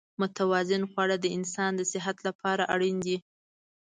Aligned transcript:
متوازن 0.21 0.83
خواړه 0.91 1.15
د 1.21 1.25
انسان 1.37 1.71
د 1.77 1.81
صحت 1.93 2.17
لپاره 2.27 2.63
اړین 2.73 2.97
دي. 3.05 3.17